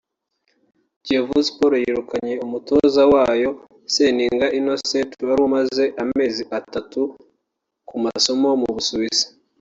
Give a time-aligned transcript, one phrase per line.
[1.03, 3.49] Kiyovu Sports yirukanye umutoza wayo
[3.95, 7.01] Seninga Innocent wari umaze amezi atatu
[7.87, 9.25] ku masomo mu Busuwisi